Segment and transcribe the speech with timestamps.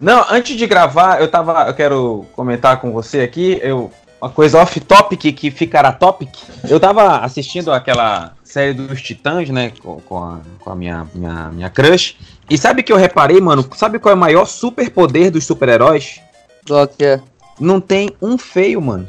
[0.00, 1.68] Não, antes de gravar, eu tava.
[1.68, 3.58] Eu quero comentar com você aqui.
[3.62, 3.90] Eu,
[4.20, 6.30] uma coisa off-topic que ficará topic.
[6.68, 9.72] Eu tava assistindo aquela série dos Titãs, né?
[9.82, 12.16] Com, com, a, com a minha, minha, minha crush.
[12.48, 13.68] E sabe que eu reparei, mano?
[13.76, 16.20] Sabe qual é o maior superpoder dos super-heróis?
[16.66, 17.20] Qual que é?
[17.58, 19.06] Não tem um feio, mano.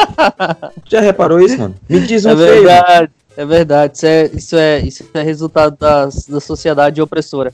[0.88, 1.74] Já reparou isso, mano?
[1.88, 2.64] Me diz um é feio.
[2.64, 3.96] verdade, é verdade.
[3.96, 7.52] Isso é, isso é, isso é resultado da, da sociedade opressora.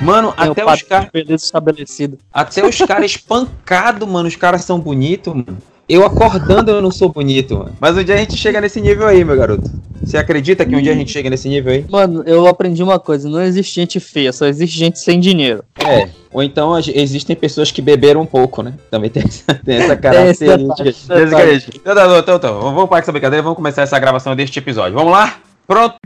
[0.00, 1.10] Mano, Tem até os caras.
[1.12, 2.18] beleza estabelecido.
[2.32, 4.28] Até os caras espancados, mano.
[4.28, 5.58] Os caras são bonitos, mano.
[5.90, 7.72] Eu acordando eu não sou bonito, mano.
[7.80, 9.68] Mas um dia a gente chega nesse nível aí, meu garoto.
[10.00, 11.84] Você acredita que um dia a gente chega nesse nível aí?
[11.90, 15.64] Mano, eu aprendi uma coisa: não existe gente feia, só existe gente sem dinheiro.
[15.84, 16.08] É.
[16.32, 18.74] Ou então existem pessoas que beberam um pouco, né?
[18.88, 21.76] Também tem essa, tem essa característica.
[21.76, 24.96] Então, tá, então, então, vamos parar com essa brincadeira, vamos começar essa gravação deste episódio.
[24.96, 25.40] Vamos lá?
[25.66, 25.96] Pronto?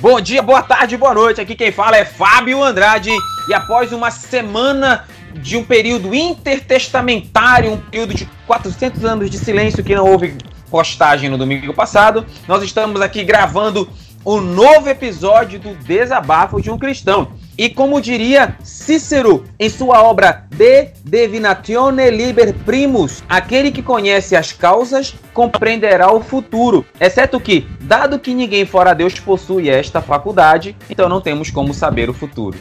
[0.00, 1.42] Bom dia, boa tarde, boa noite.
[1.42, 3.10] Aqui quem fala é Fábio Andrade.
[3.46, 9.84] E após uma semana de um período intertestamentário, um período de 400 anos de silêncio
[9.84, 10.38] que não houve
[10.70, 13.90] postagem no domingo passado, nós estamos aqui gravando
[14.24, 17.32] o novo episódio do Desabafo de um Cristão.
[17.60, 24.50] E como diria Cícero em sua obra De Divinatione Liber Primus, aquele que conhece as
[24.50, 26.86] causas compreenderá o futuro.
[26.98, 32.08] Exceto que, dado que ninguém fora Deus possui esta faculdade, então não temos como saber
[32.08, 32.56] o futuro.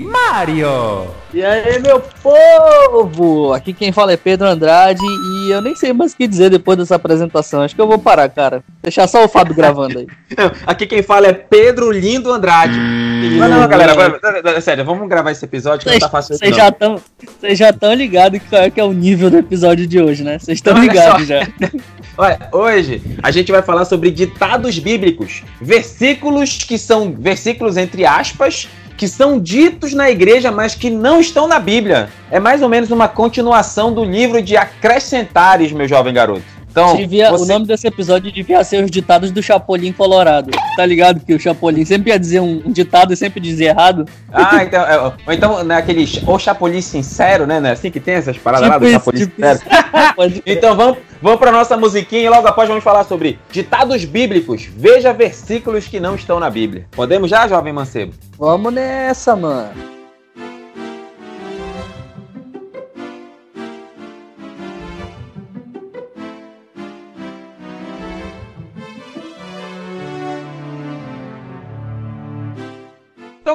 [0.00, 1.08] Mario!
[1.34, 3.52] E aí, meu povo!
[3.52, 6.78] Aqui quem fala é Pedro Andrade e eu nem sei mais o que dizer depois
[6.78, 7.62] dessa apresentação.
[7.62, 8.62] Acho que eu vou parar, cara.
[8.82, 10.06] Deixar só o Fábio gravando aí.
[10.64, 12.78] Aqui quem fala é Pedro Lindo Andrade.
[12.78, 16.68] Não, não, galera, vai- sério, vamos gravar esse episódio que não tá fácil Vocês já
[16.68, 17.00] estão
[17.40, 20.22] vocês já estão ligados que qual é que é o nível do episódio de hoje,
[20.22, 20.38] né?
[20.38, 21.46] Vocês estão ligados já.
[22.16, 28.68] Olha, hoje a gente vai falar sobre ditados bíblicos, versículos que são versículos entre aspas,
[28.96, 32.08] que são ditos na igreja, mas que não estão na Bíblia.
[32.30, 36.55] É mais ou menos uma continuação do livro de Acrescentares, meu jovem garoto.
[36.76, 40.50] Então, Devia- O você- nome desse episódio devia ser os ditados do Chapolin Colorado.
[40.76, 44.04] Tá ligado que o Chapolin sempre ia dizer um, um ditado e sempre dizia errado?
[44.30, 47.60] Ah, então, é, ou então naquele o Chapolin sincero, né?
[47.60, 49.60] Não é assim que tem essas paradas lá Tipo do isso, Chapolin tipo sincero.
[50.44, 54.68] Então vamos, vamos para nossa musiquinha e logo após vamos falar sobre ditados bíblicos.
[54.76, 56.84] Veja versículos que não estão na Bíblia.
[56.90, 58.12] Podemos já, jovem mancebo?
[58.38, 59.95] Vamos nessa, mano.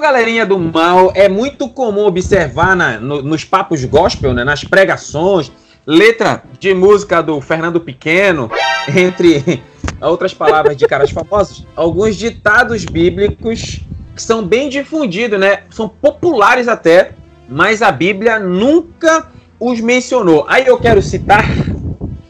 [0.01, 5.51] Galerinha do mal, é muito comum observar na- no- nos papos gospel, né, nas pregações,
[5.85, 8.49] letra de música do Fernando Pequeno,
[8.93, 9.63] entre
[10.01, 13.79] outras palavras de caras famosos, alguns ditados bíblicos
[14.15, 15.61] que são bem difundidos, né?
[15.69, 17.11] São populares até,
[17.47, 19.27] mas a Bíblia nunca
[19.59, 20.45] os mencionou.
[20.49, 21.45] Aí eu quero citar,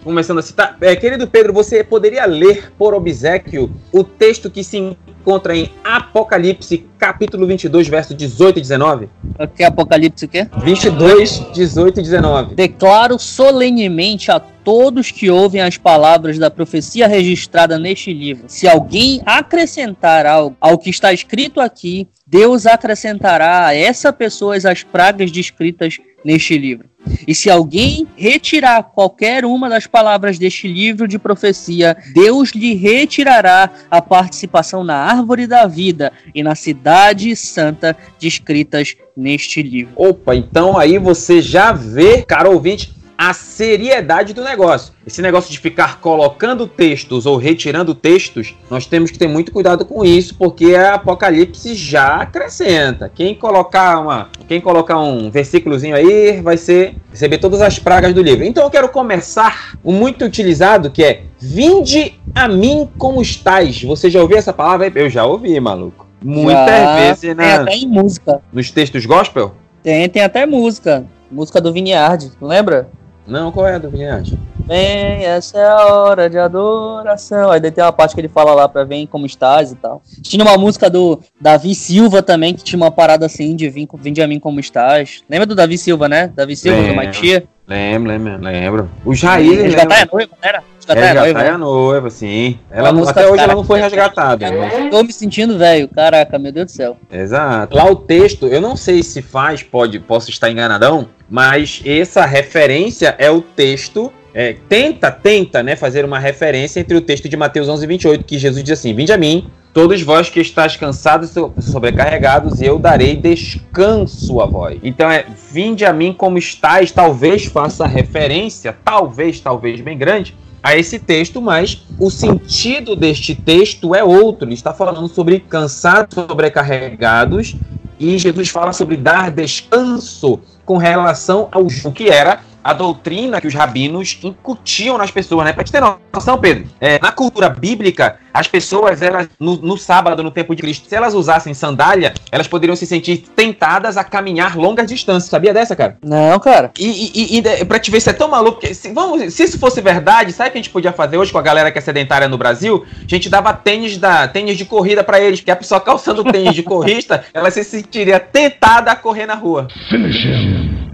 [0.03, 4.95] começando a citar, é, querido Pedro, você poderia ler por obsequio o texto que se
[5.21, 9.09] encontra em Apocalipse, capítulo 22, verso 18 e 19?
[9.39, 10.47] O que é Apocalipse o quê?
[10.63, 12.55] 22, 18 e 19.
[12.55, 19.21] Declaro solenemente a todos que ouvem as palavras da profecia registrada neste livro: se alguém
[19.25, 25.97] acrescentar algo ao que está escrito aqui, Deus acrescentará a essa pessoa as pragas descritas
[26.25, 26.90] neste livro.
[27.27, 33.69] E se alguém retirar qualquer uma das palavras deste livro de profecia, Deus lhe retirará
[33.89, 39.93] a participação na árvore da vida e na cidade santa descritas neste livro.
[39.95, 44.95] Opa, então aí você já vê, cara ouvinte, a seriedade do negócio.
[45.05, 49.85] Esse negócio de ficar colocando textos ou retirando textos, nós temos que ter muito cuidado
[49.85, 53.11] com isso, porque a Apocalipse já acrescenta.
[53.13, 58.23] Quem colocar uma, quem colocar um versículozinho aí, vai ser receber todas as pragas do
[58.23, 58.43] livro.
[58.43, 63.83] Então eu quero começar o muito utilizado que é vinde a mim como estais.
[63.83, 64.91] Você já ouviu essa palavra?
[64.95, 66.07] Eu já ouvi, maluco.
[66.23, 68.41] Muitas Já vezes Tem né, até em música.
[68.51, 69.53] nos textos gospel.
[69.83, 71.05] Tem, tem até música.
[71.29, 72.89] Música do Vineyard, lembra?
[73.27, 74.37] Não, qual é a do Vinhard?
[74.65, 77.51] Vem, essa é a hora de adoração.
[77.51, 80.01] Aí daí tem uma parte que ele fala lá pra vem como estás e tal.
[80.21, 84.21] Tinha uma música do Davi Silva também, que tinha uma parada assim de vim, vinde
[84.21, 85.23] a mim como estás.
[85.29, 86.31] Lembra do Davi Silva, né?
[86.35, 86.95] Davi Silva, do Lembro.
[86.95, 87.43] Maitia.
[87.67, 88.89] Lembro, lembro, lembro.
[89.05, 90.09] O Jair, Resgatar é lembra?
[90.13, 90.63] noiva, não era?
[90.93, 91.39] Resgatar é Resgatar noiva.
[91.39, 91.49] é né?
[91.49, 92.59] a noiva, sim.
[92.69, 93.43] Ela não- até hoje cara.
[93.43, 94.51] ela não foi resgatada.
[94.51, 96.97] mas- Tô me sentindo velho, caraca, meu Deus do céu.
[97.11, 97.75] Exato.
[97.75, 103.15] Lá o texto, eu não sei se faz, pode, posso estar enganadão, mas essa referência
[103.17, 107.67] é o texto é, tenta, tenta, né, fazer uma referência entre o texto de Mateus
[107.67, 111.61] 11, 28, que Jesus diz assim: Vinde a mim, todos vós que estáis cansados e
[111.61, 114.79] sobrecarregados, e eu darei descanso a vós.
[114.83, 120.75] Então é, vinde a mim como estáis, talvez faça referência, talvez, talvez bem grande, a
[120.75, 124.47] esse texto, mas o sentido deste texto é outro.
[124.47, 127.55] Ele está falando sobre cansados, sobrecarregados,
[127.99, 133.53] e Jesus fala sobre dar descanso com relação ao que era a doutrina que os
[133.53, 135.53] rabinos incutiam nas pessoas, né?
[135.53, 135.81] Pra te ter
[136.13, 140.61] noção, Pedro, é, na cultura bíblica, as pessoas, elas, no, no, sábado, no tempo de
[140.61, 145.29] Cristo, se elas usassem sandália, elas poderiam se sentir tentadas a caminhar longas distâncias.
[145.29, 145.97] Sabia dessa, cara?
[146.03, 146.71] Não, cara.
[146.79, 149.59] E, e, e pra te ver, isso é tão maluco, que se, vamos, se isso
[149.59, 151.81] fosse verdade, sabe o que a gente podia fazer hoje com a galera que é
[151.81, 152.85] sedentária no Brasil?
[153.01, 156.55] A gente dava tênis, da, tênis de corrida para eles, porque a pessoa calçando tênis
[156.55, 159.67] de corrida, ela se sentiria tentada a correr na rua.
[159.89, 160.91] Finish him.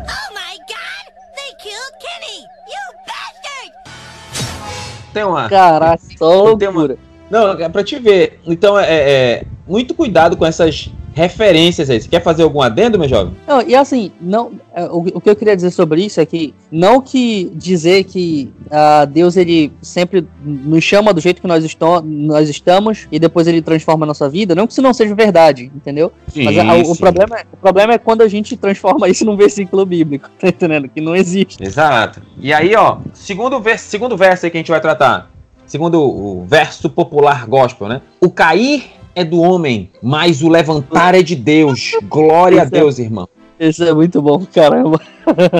[5.17, 5.49] Tem uma.
[5.49, 6.95] Caraca, só Tem uma,
[7.27, 8.39] não, é pra te ver.
[8.45, 11.99] Então, é, é, muito cuidado com essas referências aí.
[11.99, 13.33] Você quer fazer algum adendo, meu jovem?
[13.47, 16.53] Não, e assim, não, é, o, o, que eu queria dizer sobre isso é que
[16.71, 22.01] não que dizer que uh, Deus ele sempre nos chama do jeito que nós, esto,
[22.03, 25.71] nós estamos e depois ele transforma a nossa vida, não que isso não seja verdade,
[25.75, 26.11] entendeu?
[26.27, 29.35] Sim, Mas a, o, problema, é, o problema é quando a gente transforma isso num
[29.35, 30.87] versículo bíblico, tá entendendo?
[30.87, 31.57] Que não existe.
[31.63, 32.21] Exato.
[32.39, 35.31] E aí, ó, segundo, vers segundo verso aí que a gente vai tratar,
[35.67, 38.01] segundo o verso popular gospel, né?
[38.19, 41.91] O cair é do homem, mas o levantar é de Deus.
[42.03, 43.27] Glória a é Deus, irmão.
[43.59, 44.99] Esse é muito bom, caramba.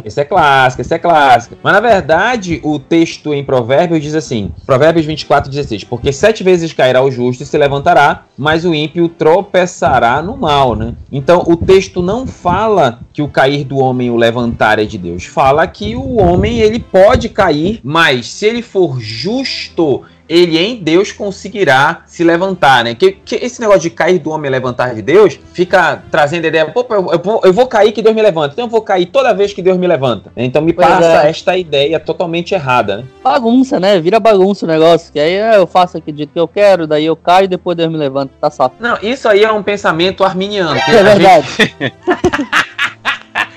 [0.06, 1.58] Esse é clássico, esse é clássico.
[1.62, 5.84] Mas na verdade, o texto em Provérbios diz assim: Provérbios 24, 16.
[5.84, 10.76] Porque sete vezes cairá o justo e se levantará, mas o ímpio tropeçará no mal,
[10.76, 10.94] né?
[11.12, 15.26] Então o texto não fala que o cair do homem o levantar é de Deus.
[15.26, 21.12] Fala que o homem ele pode cair, mas se ele for justo ele em Deus
[21.12, 22.96] conseguirá se levantar, né?
[22.96, 26.48] Que, que esse negócio de cair do homem e levantar de Deus fica trazendo a
[26.48, 28.82] ideia, pô, eu, eu, vou, eu, vou cair que Deus me levanta, então eu vou
[28.82, 30.32] cair toda vez que Deus me levanta.
[30.36, 31.30] Então me pois passa é.
[31.30, 33.04] esta ideia totalmente errada, né?
[33.24, 34.00] Bagunça, né?
[34.00, 36.88] Vira bagunça o negócio, que aí é, eu faço aqui do jeito que eu quero,
[36.88, 38.72] daí eu caio e depois Deus me levanta, tá só.
[38.80, 40.80] Não, isso aí é um pensamento arminiano.
[40.88, 41.48] É verdade.
[41.58, 41.94] Gente...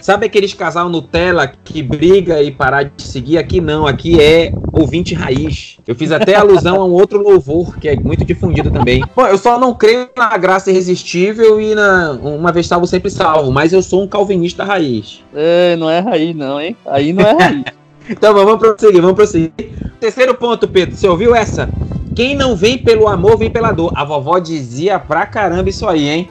[0.01, 3.39] Sabe aqueles casal Nutella que briga e parar de seguir?
[3.39, 5.79] Aqui não, aqui é ouvinte raiz.
[5.87, 9.03] Eu fiz até alusão a um outro louvor que é muito difundido também.
[9.15, 13.51] Bom, eu só não creio na graça irresistível e na uma vez salvo sempre salvo,
[13.51, 15.23] mas eu sou um calvinista raiz.
[15.35, 16.77] É, não é raiz não, hein?
[16.87, 17.65] Aí não é raiz.
[18.09, 19.53] então vamos prosseguir, vamos prosseguir.
[20.01, 21.69] Terceiro ponto, Pedro, você ouviu essa?
[22.17, 23.93] Quem não vem pelo amor, vem pela dor.
[23.95, 26.29] A vovó dizia pra caramba isso aí, hein?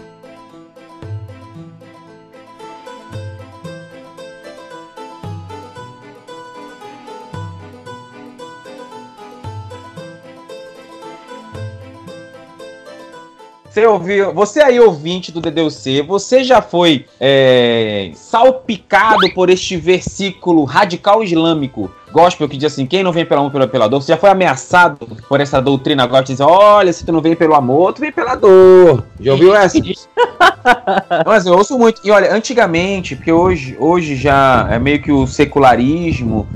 [13.79, 20.65] Você ouviu, você aí ouvinte do DDC, você já foi é, salpicado por este versículo
[20.65, 24.11] radical islâmico gospel que diz assim: quem não vem pelo amor, pelo pela dor, você
[24.11, 27.55] já foi ameaçado por essa doutrina agora que diz: olha, se tu não vem pelo
[27.55, 29.05] amor, tu vem pela dor.
[29.19, 29.77] Já ouviu essa?
[31.25, 32.01] Mas eu ouço muito.
[32.03, 36.47] E olha, antigamente, porque hoje, hoje já é meio que o secularismo,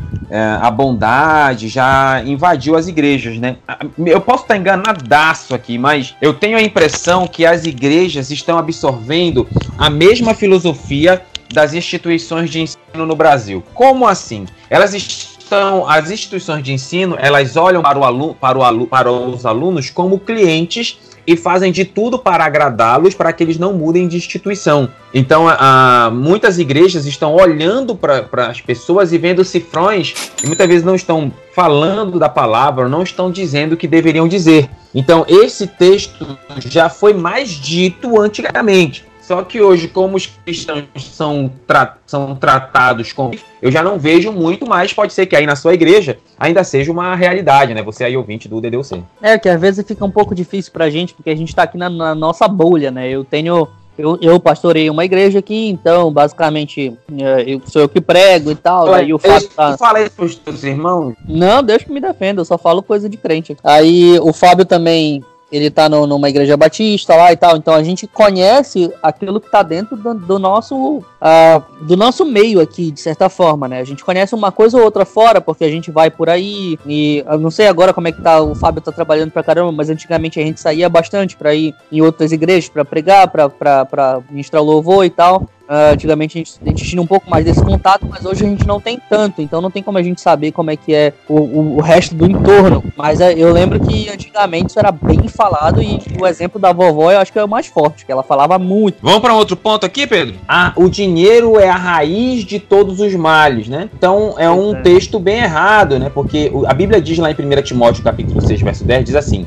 [0.62, 3.58] a bondade já invadiu as igrejas, né?
[4.04, 9.48] Eu posso estar enganadaço aqui, mas eu tenho a impressão que as igrejas estão absorvendo
[9.78, 11.22] a mesma filosofia
[11.54, 13.64] das instituições de ensino no Brasil.
[13.76, 14.48] Como assim?
[14.70, 19.12] Elas estão, as instituições de ensino, elas olham para, o aluno, para, o alu, para
[19.12, 24.08] os alunos como clientes e fazem de tudo para agradá-los para que eles não mudem
[24.08, 24.90] de instituição.
[25.14, 30.14] Então, a, muitas igrejas estão olhando para as pessoas e vendo cifrões
[30.44, 34.70] e muitas vezes não estão falando da palavra, não estão dizendo o que deveriam dizer.
[34.94, 39.06] Então, esse texto já foi mais dito antigamente.
[39.24, 43.34] Só que hoje, como os cristãos são, tra são tratados como.
[43.62, 46.92] Eu já não vejo muito, mas pode ser que aí na sua igreja ainda seja
[46.92, 47.82] uma realidade, né?
[47.84, 49.02] Você aí ouvinte do DDC.
[49.22, 51.78] É, que às vezes fica um pouco difícil pra gente, porque a gente tá aqui
[51.78, 53.10] na, na nossa bolha, né?
[53.10, 53.70] Eu tenho.
[53.98, 58.56] Eu, eu pastorei uma igreja aqui, então, basicamente, é, eu sou eu que prego e
[58.56, 58.88] tal.
[58.88, 59.78] Olha, aí o Fábio tá...
[59.78, 61.14] fala isso pros teus irmãos?
[61.30, 63.56] Não, Deus que me defenda, eu só falo coisa de crente.
[63.64, 65.24] Aí o Fábio também
[65.56, 69.50] ele tá no, numa igreja batista lá e tal, então a gente conhece aquilo que
[69.50, 73.80] tá dentro do, do nosso uh, do nosso meio aqui, de certa forma, né?
[73.80, 77.24] A gente conhece uma coisa ou outra fora, porque a gente vai por aí, e
[77.28, 79.90] eu não sei agora como é que tá, o Fábio tá trabalhando pra caramba, mas
[79.90, 84.22] antigamente a gente saía bastante pra ir em outras igrejas, pra pregar, pra, pra, pra
[84.30, 85.48] ministrar louvor e tal.
[85.68, 88.50] Uh, antigamente a gente, a gente, tinha um pouco mais desse contato, mas hoje a
[88.50, 91.14] gente não tem tanto, então não tem como a gente saber como é que é
[91.28, 92.84] o, o, o resto do entorno.
[92.98, 97.12] Mas uh, eu lembro que antigamente isso era bem falado e o exemplo da vovó
[97.12, 98.98] eu acho que é o mais forte, que ela falava muito.
[99.02, 100.36] Vamos para um outro ponto aqui, Pedro?
[100.48, 103.90] Ah, o dinheiro é a raiz de todos os males, né?
[103.96, 104.82] Então é um é.
[104.82, 106.12] texto bem errado, né?
[106.14, 109.46] Porque a Bíblia diz lá em 1 Timóteo capítulo 6, verso 10, diz assim,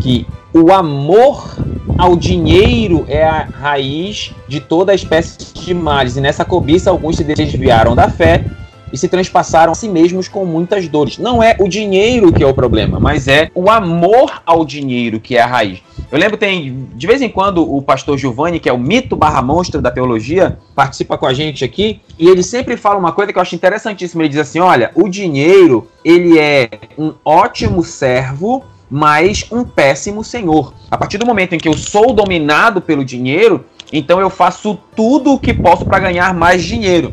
[0.00, 1.56] que o amor
[1.98, 7.24] ao dinheiro é a raiz de toda espécie de males, e nessa cobiça alguns se
[7.24, 8.44] desviaram da fé
[8.92, 11.18] e se transpassaram a si mesmos com muitas dores.
[11.18, 15.36] Não é o dinheiro que é o problema, mas é o amor ao dinheiro que
[15.36, 15.82] é a raiz.
[16.10, 19.42] Eu lembro tem de vez em quando o pastor Giovanni, que é o mito barra
[19.42, 23.38] monstro da teologia, participa com a gente aqui e ele sempre fala uma coisa que
[23.38, 24.22] eu acho interessantíssima.
[24.22, 30.74] Ele diz assim: olha, o dinheiro ele é um ótimo servo mas um péssimo senhor.
[30.90, 35.34] A partir do momento em que eu sou dominado pelo dinheiro, então eu faço tudo
[35.34, 37.10] o que posso para ganhar mais dinheiro.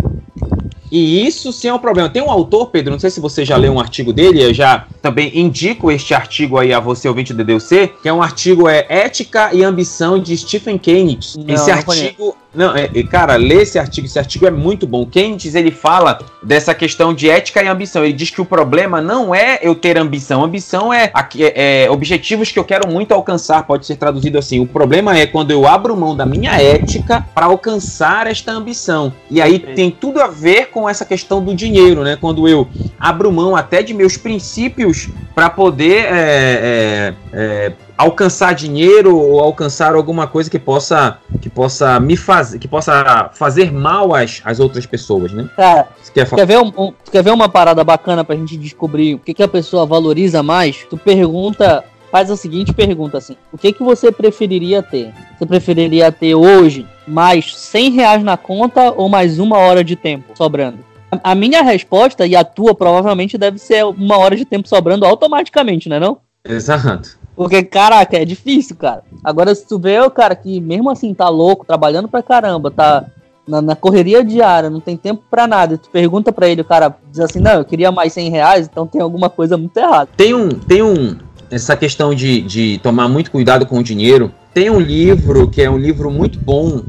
[0.92, 2.08] E isso sim é um problema.
[2.08, 4.86] Tem um autor, Pedro, não sei se você já leu um artigo dele, eu já
[5.02, 8.86] também indico este artigo aí a você, ouvinte do DDC, que é um artigo é
[8.88, 11.44] Ética e Ambição de Stephen Kennedy.
[11.48, 15.06] Esse artigo não, é, cara, lê esse artigo, esse artigo é muito bom.
[15.06, 18.04] Keynes, ele fala dessa questão de ética e ambição.
[18.04, 20.44] Ele diz que o problema não é eu ter ambição.
[20.44, 24.60] Ambição é, é, é objetivos que eu quero muito alcançar, pode ser traduzido assim.
[24.60, 29.12] O problema é quando eu abro mão da minha ética para alcançar esta ambição.
[29.32, 32.18] E aí tem tudo a ver com essa questão do dinheiro, né?
[32.20, 32.68] Quando eu
[33.00, 39.96] abro mão até de meus princípios para poder é, é, é alcançar dinheiro ou alcançar
[39.96, 44.86] alguma coisa que possa que possa me fazer que possa fazer mal às, às outras
[44.86, 45.50] pessoas, né?
[45.56, 49.20] Cara, quer, quer, ver um, um, quer ver uma parada bacana pra gente descobrir o
[49.20, 50.86] que, que a pessoa valoriza mais?
[50.90, 51.84] Tu pergunta
[52.14, 55.12] faz a seguinte pergunta assim: o que que você preferiria ter?
[55.38, 60.38] Você preferiria ter hoje mais 100 reais na conta ou mais uma hora de tempo
[60.38, 60.78] sobrando?
[61.24, 65.90] A minha resposta e a tua provavelmente deve ser uma hora de tempo sobrando automaticamente,
[65.90, 66.20] né não?
[66.44, 67.18] Exato.
[67.36, 69.04] Porque, caraca, é difícil, cara.
[69.24, 73.06] Agora, se tu vê o cara que mesmo assim tá louco, trabalhando pra caramba, tá
[73.48, 76.96] na, na correria diária, não tem tempo para nada, tu pergunta para ele, o cara
[77.12, 80.10] diz assim, não, eu queria mais 100 reais, então tem alguma coisa muito errada.
[80.16, 81.18] Tem um, tem um,
[81.52, 84.32] essa questão de, de tomar muito cuidado com o dinheiro.
[84.54, 86.84] Tem um livro que é um livro muito bom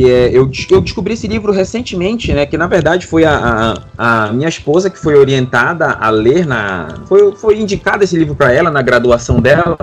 [0.00, 2.46] que é eu, eu descobri esse livro recentemente, né?
[2.46, 6.88] Que na verdade foi a, a, a minha esposa que foi orientada a ler na
[7.06, 9.76] foi, foi indicado esse livro para ela na graduação dela.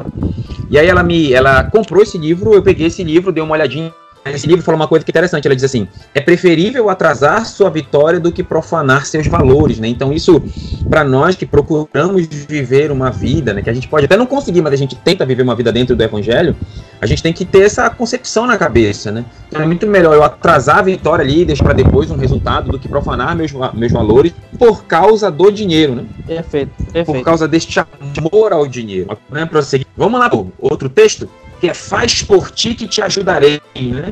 [0.71, 3.93] E aí ela me ela comprou esse livro, eu peguei esse livro, dei uma olhadinha
[4.34, 5.46] esse livro fala uma coisa que é interessante.
[5.46, 9.88] Ela diz assim: é preferível atrasar sua vitória do que profanar seus valores, né?
[9.88, 10.41] Então, isso,
[10.89, 13.62] para nós que procuramos viver uma vida, né?
[13.62, 15.96] Que a gente pode até não conseguir, mas a gente tenta viver uma vida dentro
[15.96, 16.55] do evangelho,
[17.01, 19.25] a gente tem que ter essa concepção na cabeça, né?
[19.48, 22.72] Então, é muito melhor eu atrasar a vitória ali e deixar para depois um resultado
[22.72, 26.05] do que profanar meus, meus valores por causa do dinheiro, né?
[26.25, 27.05] Perfeito, perfeito.
[27.05, 29.17] Por causa deste amor ao dinheiro.
[29.29, 29.46] Né?
[29.46, 29.88] Prosseguir.
[29.96, 30.29] Vamos lá,
[30.60, 31.29] outro texto?
[31.60, 34.12] Que é Faz por ti que te ajudarei, né?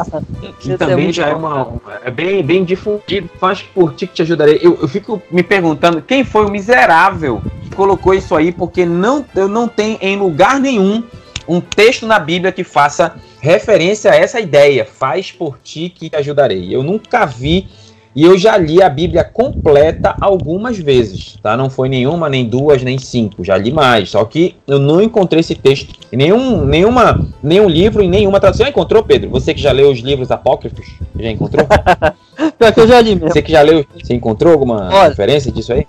[0.60, 1.74] que é também é já é uma.
[2.04, 3.28] É bem, bem difundido.
[3.38, 4.58] Faz por ti que te ajudarei.
[4.62, 9.24] Eu, eu fico me perguntando quem foi o miserável que colocou isso aí, porque não,
[9.34, 11.02] eu não tenho em lugar nenhum
[11.48, 14.84] um texto na Bíblia que faça referência a essa ideia.
[14.84, 16.74] Faz por ti que te ajudarei.
[16.74, 17.68] Eu nunca vi
[18.16, 21.54] e eu já li a Bíblia completa algumas vezes, tá?
[21.54, 24.08] Não foi nenhuma, nem duas, nem cinco, já li mais.
[24.08, 28.64] Só que eu não encontrei esse texto em nenhum, nenhuma, nenhum livro, em nenhuma tradução.
[28.64, 29.28] Já encontrou, Pedro?
[29.28, 30.86] Você que já leu os livros apócrifos?
[31.14, 31.66] Já encontrou?
[32.58, 33.28] Pior que eu já li mesmo.
[33.28, 35.08] Você que já leu, você encontrou alguma Olha.
[35.10, 35.86] referência disso aí?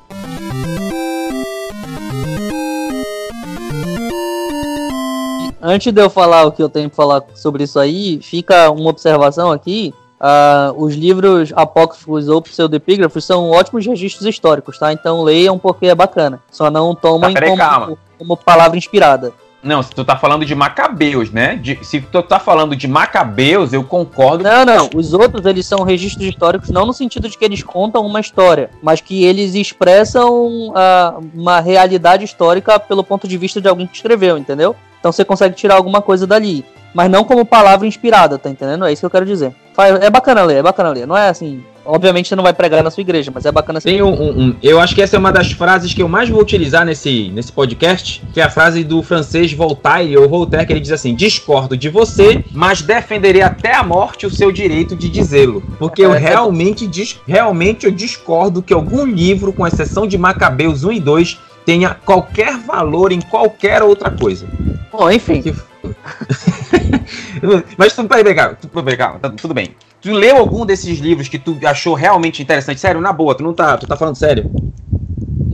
[5.61, 8.89] Antes de eu falar o que eu tenho para falar sobre isso aí, fica uma
[8.89, 14.91] observação aqui Uh, os livros apócrifos ou pseudepígrafos são ótimos registros históricos, tá?
[14.91, 16.41] Então leiam porque é bacana.
[16.51, 19.31] Só não tomem tá, como, como, palavra inspirada.
[19.61, 21.55] Não, se tu tá falando de Macabeus, né?
[21.55, 24.43] De, se tu tá falando de Macabeus, eu concordo.
[24.43, 24.89] Não, não.
[24.95, 28.71] Os outros, eles são registros históricos não no sentido de que eles contam uma história,
[28.81, 33.95] mas que eles expressam uh, uma realidade histórica pelo ponto de vista de alguém que
[33.95, 34.75] escreveu, entendeu?
[34.99, 36.65] Então você consegue tirar alguma coisa dali
[36.97, 38.83] mas não como palavra inspirada, tá entendendo?
[38.83, 39.53] É isso que eu quero dizer.
[40.01, 41.05] É bacana ler, é bacana ler.
[41.05, 41.63] Não é assim.
[41.85, 44.77] Obviamente você não vai pregar na sua igreja, mas é bacana Tem um, um, Eu
[44.77, 48.21] acho que essa é uma das frases que eu mais vou utilizar nesse, nesse podcast,
[48.33, 51.87] que é a frase do francês Voltaire, ou Voltaire, que ele diz assim: discordo de
[51.87, 55.63] você, mas defenderei até a morte o seu direito de dizê-lo.
[55.79, 60.17] Porque eu é, é realmente, dis, realmente eu discordo que algum livro, com exceção de
[60.17, 64.45] Macabeus 1 e 2, tenha qualquer valor em qualquer outra coisa.
[64.91, 65.43] Bom, enfim.
[67.77, 69.75] Mas tudo bem, calma, tudo calma, tá tudo bem.
[70.01, 72.79] Tu leu algum desses livros que tu achou realmente interessante?
[72.79, 74.49] Sério, na boa, tu não tá, tu tá falando sério?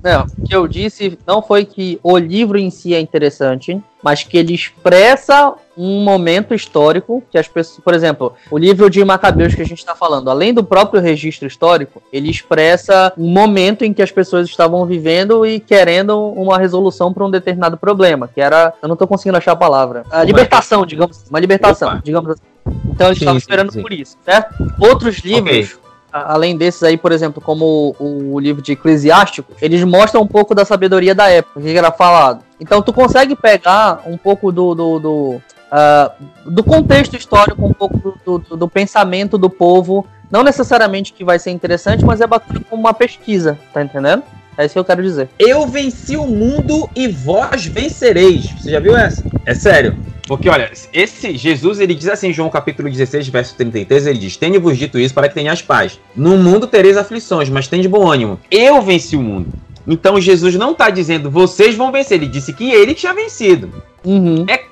[0.03, 4.23] Não, o que eu disse não foi que o livro em si é interessante, mas
[4.23, 9.55] que ele expressa um momento histórico que as pessoas, por exemplo, o livro de Macabeus
[9.55, 13.93] que a gente está falando, além do próprio registro histórico, ele expressa um momento em
[13.93, 18.73] que as pessoas estavam vivendo e querendo uma resolução para um determinado problema, que era,
[18.81, 22.01] eu não estou conseguindo achar a palavra, a libertação, digamos, assim, uma libertação, Opa.
[22.03, 22.41] digamos assim.
[22.85, 23.81] Então eles estavam esperando sim, sim.
[23.81, 24.53] por isso, certo?
[24.79, 25.82] Outros livros okay
[26.13, 30.53] além desses aí, por exemplo, como o, o, livro de Eclesiástico, eles mostram um pouco
[30.53, 32.43] da sabedoria da época, o que era falado.
[32.59, 35.41] Então tu consegue pegar um pouco do, do, do,
[35.71, 40.05] uh, do contexto histórico, um pouco do, do, do, pensamento do povo.
[40.29, 44.23] Não necessariamente que vai ser interessante, mas é bacana como uma pesquisa, tá entendendo?
[44.55, 45.29] É isso que eu quero dizer.
[45.39, 48.51] Eu venci o mundo e vós vencereis.
[48.51, 49.23] Você já viu essa?
[49.45, 49.97] É sério.
[50.27, 54.37] Porque, olha, esse Jesus, ele diz assim em João capítulo 16, verso 33, ele diz,
[54.37, 55.99] Tenho-vos dito isso para que tenhas paz.
[56.15, 58.39] No mundo tereis aflições, mas tem de bom ânimo.
[58.49, 59.49] Eu venci o mundo.
[59.85, 62.17] Então Jesus não está dizendo, vocês vão vencer.
[62.17, 63.69] Ele disse que ele tinha vencido.
[64.05, 64.45] Uhum.
[64.47, 64.63] É,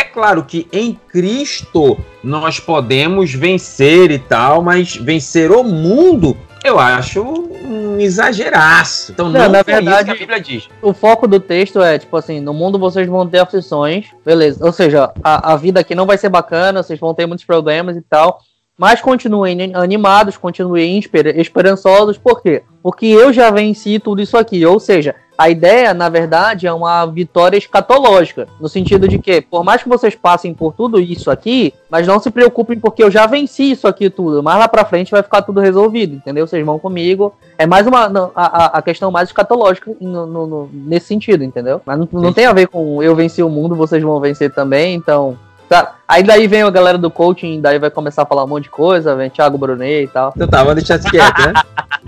[0.00, 6.78] é claro que em Cristo nós podemos vencer e tal, mas vencer o mundo eu
[6.78, 9.12] acho um exageraço.
[9.12, 10.68] Então não, não na verdade, a Bíblia diz.
[10.82, 14.64] O foco do texto é, tipo assim, no mundo vocês vão ter aflições, beleza.
[14.64, 17.96] Ou seja, a, a vida aqui não vai ser bacana, vocês vão ter muitos problemas
[17.96, 18.40] e tal.
[18.76, 21.02] Mas continuem animados, continuem
[21.36, 22.62] esperançosos, por quê?
[22.82, 24.64] Porque eu já venci tudo isso aqui.
[24.64, 29.64] Ou seja, a ideia, na verdade, é uma vitória escatológica, no sentido de que, por
[29.64, 33.24] mais que vocês passem por tudo isso aqui, mas não se preocupem porque eu já
[33.24, 36.46] venci isso aqui tudo, mais lá pra frente vai ficar tudo resolvido, entendeu?
[36.46, 37.34] Vocês vão comigo.
[37.56, 41.80] É mais uma a, a questão mais escatológica no, no, no, nesse sentido, entendeu?
[41.86, 44.94] Mas não, não tem a ver com eu venci o mundo, vocês vão vencer também,
[44.94, 45.38] então
[45.70, 45.99] Tá.
[46.10, 48.70] Aí daí vem a galera do coaching, daí vai começar a falar um monte de
[48.70, 50.32] coisa, vem Thiago Brunet e tal.
[50.34, 51.52] Então tá, vamos deixar isso quieto, né?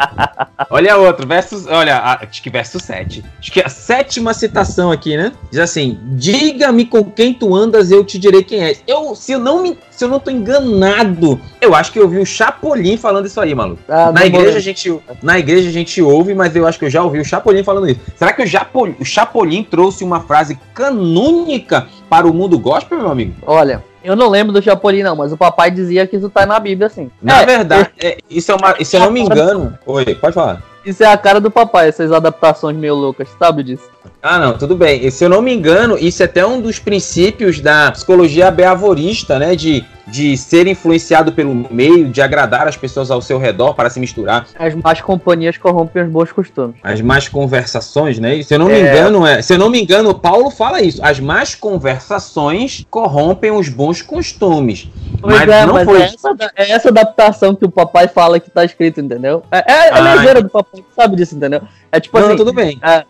[0.68, 3.24] olha outro, verso, olha, acho que verso 7.
[3.38, 5.30] Acho que é a sétima citação aqui, né?
[5.52, 8.82] Diz assim: Diga-me com quem tu andas, eu te direi quem és.
[8.88, 12.18] Eu, se eu não me, se eu não tô enganado, eu acho que eu ouvi
[12.18, 13.82] o Chapolin falando isso aí, maluco.
[13.88, 16.90] Ah, na igreja a gente, na igreja a gente ouve, mas eu acho que eu
[16.90, 18.00] já ouvi o Chapolin falando isso.
[18.16, 23.10] Será que o Chapolin, o Chapolin trouxe uma frase canônica para o mundo gospel, meu
[23.10, 23.34] amigo?
[23.46, 26.58] Olha, eu não lembro do Chapolin, não, mas o papai dizia que isso tá na
[26.58, 27.10] Bíblia, assim.
[27.20, 28.84] Na é, verdade, é, isso é uma.
[28.84, 29.78] Se eu não me engano.
[29.86, 30.71] Oi, pode falar.
[30.84, 33.88] Isso é a cara do papai, essas adaptações meio loucas, sabe disso?
[34.22, 35.04] Ah, não, tudo bem.
[35.04, 39.38] E, se eu não me engano, isso é até um dos princípios da psicologia beavorista,
[39.38, 39.56] né?
[39.56, 43.98] De, de ser influenciado pelo meio, de agradar as pessoas ao seu redor para se
[43.98, 44.46] misturar.
[44.56, 46.76] As más companhias corrompem os bons costumes.
[46.82, 48.36] As más conversações, né?
[48.36, 48.80] E se eu não me é...
[48.80, 51.04] engano, é, se eu não me engano, Paulo fala isso.
[51.04, 54.88] As más conversações corrompem os bons costumes.
[55.22, 56.02] Pois mas é, não mas foi.
[56.02, 59.44] É essa, é essa adaptação que o papai fala que tá escrito, entendeu?
[59.52, 61.62] É, é, é ligeira do papai, sabe disso, entendeu?
[61.92, 62.36] É tipo não, assim.
[62.36, 62.80] tudo bem.
[62.82, 63.04] É,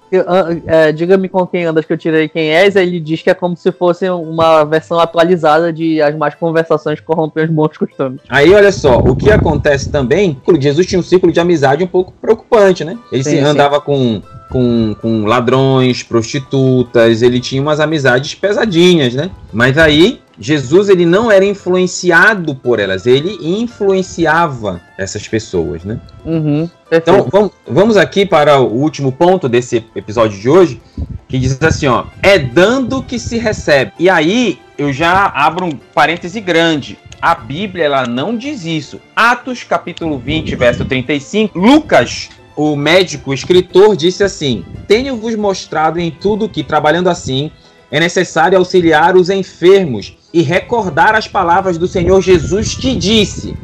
[0.66, 2.76] é, diga-me com quem andas que eu tirei quem és.
[2.76, 7.44] Ele diz que é como se fosse uma versão atualizada de as más conversações corrompem
[7.44, 8.20] os bons costumes.
[8.28, 12.12] Aí, olha só, o que acontece também, Jesus tinha um círculo de amizade um pouco
[12.20, 12.98] preocupante, né?
[13.10, 13.82] Ele sim, andava sim.
[13.82, 14.22] com
[14.52, 19.30] com, com ladrões, prostitutas, ele tinha umas amizades pesadinhas, né?
[19.50, 25.98] Mas aí Jesus ele não era influenciado por elas, ele influenciava essas pessoas, né?
[26.22, 30.82] Uhum, então vamos, vamos aqui para o último ponto desse episódio de hoje,
[31.26, 33.92] que diz assim, ó, é dando que se recebe.
[33.98, 36.98] E aí eu já abro um parêntese grande.
[37.22, 39.00] A Bíblia ela não diz isso.
[39.16, 46.10] Atos capítulo 20, verso 35, Lucas o médico o escritor disse assim: Tenho-vos mostrado em
[46.10, 47.50] tudo que, trabalhando assim,
[47.90, 53.56] é necessário auxiliar os enfermos e recordar as palavras do Senhor Jesus que disse: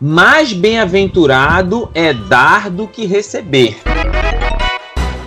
[0.00, 3.78] Mais bem-aventurado é dar do que receber.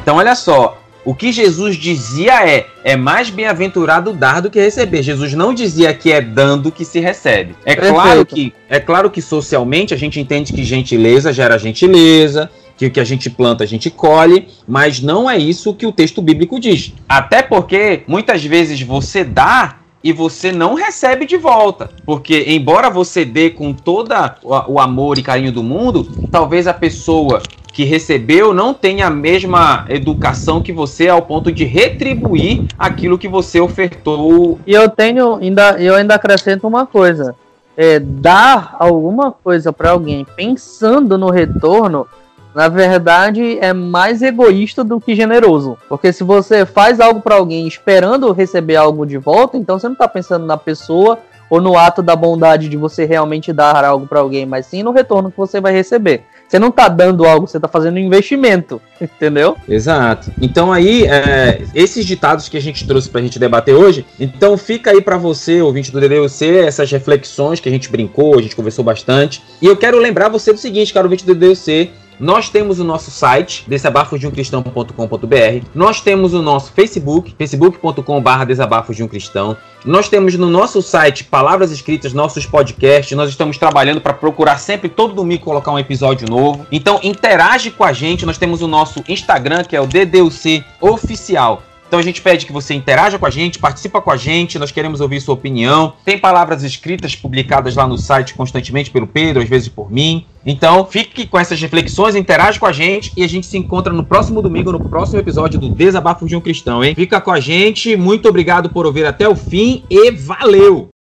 [0.01, 5.03] Então, olha só, o que Jesus dizia é: é mais bem-aventurado dar do que receber.
[5.03, 7.55] Jesus não dizia que é dando que se recebe.
[7.65, 12.85] É claro que é claro que socialmente a gente entende que gentileza gera gentileza, que
[12.85, 16.21] o que a gente planta a gente colhe, mas não é isso que o texto
[16.21, 16.93] bíblico diz.
[17.07, 21.89] Até porque muitas vezes você dá e você não recebe de volta.
[22.05, 27.41] Porque, embora você dê com todo o amor e carinho do mundo, talvez a pessoa
[27.71, 33.27] que recebeu não tenha a mesma educação que você ao ponto de retribuir aquilo que
[33.27, 34.59] você ofertou.
[34.67, 37.35] E eu tenho ainda eu ainda acrescento uma coisa.
[37.75, 42.05] É, dar alguma coisa para alguém pensando no retorno
[42.53, 45.77] na verdade, é mais egoísta do que generoso.
[45.89, 49.93] Porque se você faz algo para alguém esperando receber algo de volta, então você não
[49.93, 54.19] está pensando na pessoa ou no ato da bondade de você realmente dar algo para
[54.19, 56.23] alguém, mas sim no retorno que você vai receber.
[56.47, 59.55] Você não tá dando algo, você tá fazendo um investimento, entendeu?
[59.67, 60.31] Exato.
[60.41, 64.91] Então aí, é, esses ditados que a gente trouxe pra gente debater hoje, então fica
[64.91, 68.83] aí para você, ouvinte do DDUC, essas reflexões que a gente brincou, a gente conversou
[68.83, 69.43] bastante.
[69.61, 73.11] E eu quero lembrar você do seguinte, cara, ouvinte do DDUC, nós temos o nosso
[73.11, 75.67] site, desabafosdeumcristão.com.br.
[75.73, 79.57] Nós temos o nosso Facebook, facebook.com.br desabafos de um cristão.
[79.85, 83.17] Nós temos no nosso site Palavras Escritas, nossos podcasts.
[83.17, 86.65] Nós estamos trabalhando para procurar sempre todo domingo colocar um episódio novo.
[86.71, 88.25] Então interage com a gente.
[88.25, 91.63] Nós temos o nosso Instagram, que é o DDUC Oficial.
[91.93, 94.71] Então a gente pede que você interaja com a gente, participa com a gente, nós
[94.71, 95.93] queremos ouvir sua opinião.
[96.03, 100.25] Tem palavras escritas publicadas lá no site constantemente pelo Pedro, às vezes por mim.
[100.43, 104.03] Então, fique com essas reflexões, interage com a gente e a gente se encontra no
[104.03, 106.95] próximo domingo, no próximo episódio do Desabafo de um Cristão, hein?
[106.95, 110.92] Fica com a gente, muito obrigado por ouvir até o fim e valeu!